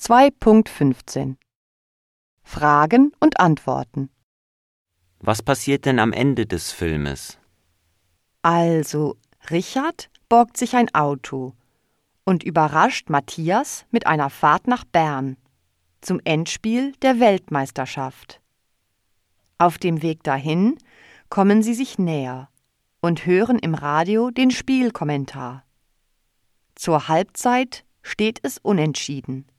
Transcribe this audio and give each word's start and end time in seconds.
2.15 0.00 1.36
Fragen 2.42 3.12
und 3.20 3.38
Antworten 3.38 4.08
Was 5.18 5.42
passiert 5.42 5.84
denn 5.84 5.98
am 5.98 6.14
Ende 6.14 6.46
des 6.46 6.72
Filmes? 6.72 7.36
Also, 8.40 9.18
Richard 9.50 10.08
borgt 10.30 10.56
sich 10.56 10.74
ein 10.74 10.88
Auto 10.94 11.52
und 12.24 12.42
überrascht 12.42 13.10
Matthias 13.10 13.84
mit 13.90 14.06
einer 14.06 14.30
Fahrt 14.30 14.68
nach 14.68 14.84
Bern 14.84 15.36
zum 16.00 16.18
Endspiel 16.24 16.92
der 17.02 17.20
Weltmeisterschaft. 17.20 18.40
Auf 19.58 19.76
dem 19.76 20.00
Weg 20.00 20.22
dahin 20.22 20.78
kommen 21.28 21.62
sie 21.62 21.74
sich 21.74 21.98
näher 21.98 22.48
und 23.02 23.26
hören 23.26 23.58
im 23.58 23.74
Radio 23.74 24.30
den 24.30 24.50
Spielkommentar. 24.50 25.62
Zur 26.74 27.08
Halbzeit 27.08 27.84
steht 28.00 28.38
es 28.42 28.56
unentschieden. 28.56 29.49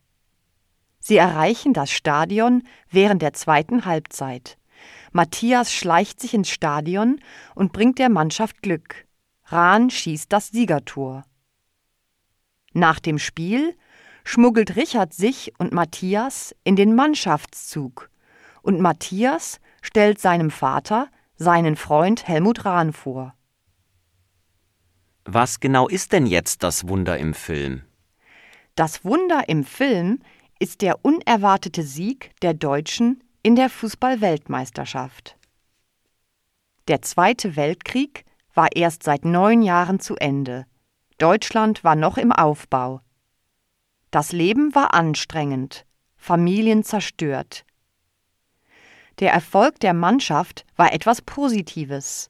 Sie 1.01 1.17
erreichen 1.17 1.73
das 1.73 1.91
Stadion 1.91 2.63
während 2.89 3.21
der 3.21 3.33
zweiten 3.33 3.85
Halbzeit. 3.85 4.57
Matthias 5.11 5.73
schleicht 5.73 6.21
sich 6.21 6.33
ins 6.33 6.49
Stadion 6.49 7.19
und 7.55 7.73
bringt 7.73 7.99
der 7.99 8.09
Mannschaft 8.09 8.61
Glück. 8.61 9.05
Rahn 9.45 9.89
schießt 9.89 10.31
das 10.31 10.49
Siegertor. 10.49 11.25
Nach 12.73 12.99
dem 12.99 13.19
Spiel 13.19 13.75
schmuggelt 14.23 14.75
Richard 14.75 15.13
sich 15.13 15.51
und 15.57 15.73
Matthias 15.73 16.55
in 16.63 16.75
den 16.75 16.95
Mannschaftszug 16.95 18.09
und 18.61 18.79
Matthias 18.79 19.59
stellt 19.81 20.21
seinem 20.21 20.51
Vater 20.51 21.09
seinen 21.35 21.75
Freund 21.75 22.27
Helmut 22.27 22.65
Rahn 22.65 22.93
vor. 22.93 23.33
Was 25.25 25.59
genau 25.59 25.87
ist 25.87 26.13
denn 26.13 26.27
jetzt 26.27 26.63
das 26.63 26.87
Wunder 26.87 27.17
im 27.17 27.33
Film? 27.33 27.81
Das 28.75 29.03
Wunder 29.03 29.49
im 29.49 29.63
Film 29.63 30.19
ist 30.61 30.81
der 30.81 31.03
unerwartete 31.03 31.81
Sieg 31.81 32.31
der 32.43 32.53
Deutschen 32.53 33.23
in 33.41 33.55
der 33.55 33.67
Fußball-Weltmeisterschaft. 33.67 35.35
Der 36.87 37.01
Zweite 37.01 37.55
Weltkrieg 37.55 38.25
war 38.53 38.67
erst 38.75 39.01
seit 39.01 39.25
neun 39.25 39.63
Jahren 39.63 39.99
zu 39.99 40.17
Ende. 40.17 40.67
Deutschland 41.17 41.83
war 41.83 41.95
noch 41.95 42.19
im 42.19 42.31
Aufbau. 42.31 43.01
Das 44.11 44.33
Leben 44.33 44.75
war 44.75 44.93
anstrengend, 44.93 45.87
Familien 46.15 46.83
zerstört. 46.83 47.65
Der 49.19 49.31
Erfolg 49.31 49.79
der 49.79 49.95
Mannschaft 49.95 50.67
war 50.75 50.93
etwas 50.93 51.23
Positives 51.23 52.29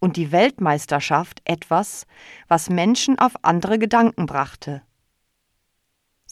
und 0.00 0.16
die 0.16 0.32
Weltmeisterschaft 0.32 1.40
etwas, 1.46 2.06
was 2.46 2.68
Menschen 2.68 3.18
auf 3.18 3.32
andere 3.42 3.78
Gedanken 3.78 4.26
brachte. 4.26 4.82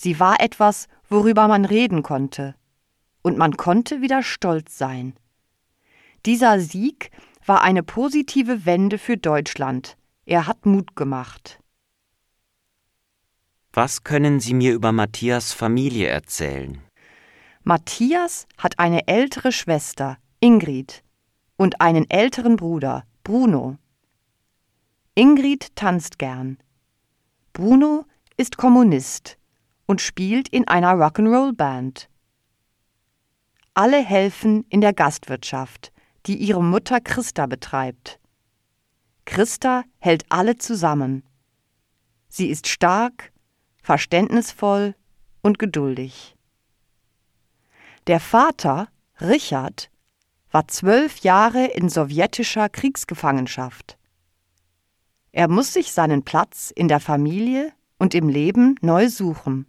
Sie 0.00 0.20
war 0.20 0.38
etwas, 0.38 0.86
worüber 1.08 1.48
man 1.48 1.64
reden 1.64 2.04
konnte, 2.04 2.54
und 3.22 3.36
man 3.36 3.56
konnte 3.56 4.00
wieder 4.00 4.22
stolz 4.22 4.78
sein. 4.78 5.14
Dieser 6.24 6.60
Sieg 6.60 7.10
war 7.44 7.62
eine 7.62 7.82
positive 7.82 8.64
Wende 8.64 8.98
für 8.98 9.16
Deutschland. 9.16 9.96
Er 10.24 10.46
hat 10.46 10.66
Mut 10.66 10.94
gemacht. 10.94 11.58
Was 13.72 14.04
können 14.04 14.38
Sie 14.38 14.54
mir 14.54 14.72
über 14.72 14.92
Matthias 14.92 15.52
Familie 15.52 16.06
erzählen? 16.06 16.80
Matthias 17.64 18.46
hat 18.56 18.78
eine 18.78 19.08
ältere 19.08 19.50
Schwester, 19.50 20.16
Ingrid, 20.38 21.02
und 21.56 21.80
einen 21.80 22.08
älteren 22.08 22.54
Bruder, 22.54 23.04
Bruno. 23.24 23.78
Ingrid 25.16 25.74
tanzt 25.74 26.20
gern. 26.20 26.58
Bruno 27.52 28.04
ist 28.36 28.56
Kommunist 28.56 29.38
und 29.88 30.02
spielt 30.02 30.48
in 30.50 30.68
einer 30.68 30.92
Rock'n'Roll-Band. 30.92 32.08
Alle 33.72 34.04
helfen 34.04 34.64
in 34.68 34.82
der 34.82 34.92
Gastwirtschaft, 34.92 35.92
die 36.26 36.36
ihre 36.36 36.62
Mutter 36.62 37.00
Christa 37.00 37.46
betreibt. 37.46 38.20
Christa 39.24 39.84
hält 39.98 40.26
alle 40.28 40.58
zusammen. 40.58 41.24
Sie 42.28 42.48
ist 42.48 42.68
stark, 42.68 43.32
verständnisvoll 43.82 44.94
und 45.40 45.58
geduldig. 45.58 46.36
Der 48.06 48.20
Vater, 48.20 48.88
Richard, 49.20 49.90
war 50.50 50.68
zwölf 50.68 51.20
Jahre 51.20 51.64
in 51.64 51.88
sowjetischer 51.88 52.68
Kriegsgefangenschaft. 52.68 53.98
Er 55.32 55.48
muss 55.48 55.72
sich 55.72 55.92
seinen 55.92 56.24
Platz 56.24 56.72
in 56.74 56.88
der 56.88 57.00
Familie 57.00 57.72
und 57.98 58.14
im 58.14 58.28
Leben 58.28 58.76
neu 58.82 59.08
suchen. 59.08 59.66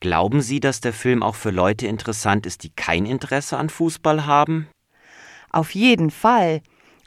Glauben 0.00 0.42
Sie, 0.42 0.60
dass 0.60 0.80
der 0.80 0.92
Film 0.92 1.22
auch 1.22 1.34
für 1.34 1.50
Leute 1.50 1.86
interessant 1.86 2.46
ist, 2.46 2.62
die 2.62 2.70
kein 2.70 3.04
Interesse 3.04 3.56
an 3.56 3.68
Fußball 3.68 4.26
haben? 4.26 4.68
Auf 5.50 5.74
jeden 5.74 6.10
Fall. 6.10 6.60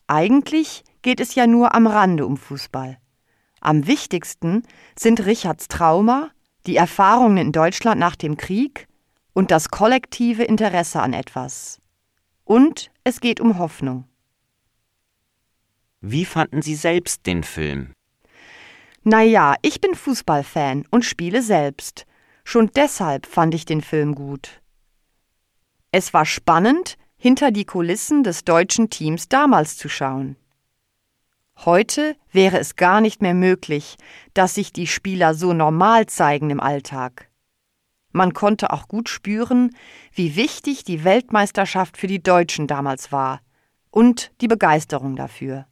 Eigentlich 0.08 0.84
geht 1.02 1.22
es 1.22 1.36
ja 1.36 1.48
nur 1.48 1.74
am 1.74 1.88
Rande 1.88 2.26
um 2.26 2.36
Fußball. 2.36 2.98
Am 3.62 3.88
wichtigsten 3.88 4.64
sind 4.98 5.26
Richards 5.26 5.68
Trauma, 5.68 6.32
die 6.66 6.76
Erfahrungen 6.76 7.38
in 7.38 7.52
Deutschland 7.52 8.00
nach 8.00 8.16
dem 8.16 8.36
Krieg 8.36 8.88
und 9.34 9.52
das 9.52 9.70
kollektive 9.70 10.44
Interesse 10.44 11.02
an 11.02 11.14
etwas. 11.14 11.80
Und 12.44 12.92
es 13.04 13.22
geht 13.22 13.40
um 13.40 13.58
Hoffnung. 13.58 14.06
Wie 16.02 16.26
fanden 16.26 16.62
Sie 16.62 16.76
selbst 16.76 17.26
den 17.26 17.44
Film? 17.44 17.94
Naja, 19.04 19.56
ich 19.62 19.80
bin 19.80 19.96
Fußballfan 19.96 20.86
und 20.92 21.06
spiele 21.06 21.42
selbst. 21.42 22.06
Schon 22.44 22.72
deshalb 22.76 23.26
fand 23.26 23.54
ich 23.54 23.66
den 23.66 23.82
Film 23.82 24.16
gut. 24.16 24.62
Es 25.92 26.14
war 26.14 26.26
spannend, 26.26 26.98
hinter 27.18 27.52
die 27.52 27.66
Kulissen 27.66 28.24
des 28.24 28.44
deutschen 28.44 28.90
Teams 28.90 29.30
damals 29.30 29.78
zu 29.78 29.90
schauen. 29.90 30.38
Heute 31.58 32.16
wäre 32.32 32.58
es 32.58 32.76
gar 32.76 33.02
nicht 33.02 33.22
mehr 33.22 33.36
möglich, 33.36 33.98
dass 34.34 34.56
sich 34.56 34.74
die 34.74 34.88
Spieler 34.88 35.36
so 35.36 35.54
normal 35.54 36.08
zeigen 36.08 36.50
im 36.50 36.60
Alltag. 36.60 37.30
Man 38.12 38.34
konnte 38.34 38.72
auch 38.72 38.88
gut 38.88 39.10
spüren, 39.10 39.76
wie 40.14 40.36
wichtig 40.36 40.84
die 40.84 41.04
Weltmeisterschaft 41.04 41.98
für 41.98 42.08
die 42.08 42.24
Deutschen 42.24 42.68
damals 42.68 43.12
war 43.12 43.42
und 43.92 44.32
die 44.42 44.48
Begeisterung 44.48 45.16
dafür. 45.16 45.68